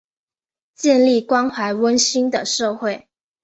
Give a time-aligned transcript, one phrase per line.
[0.73, 3.07] 建立关怀温馨的社会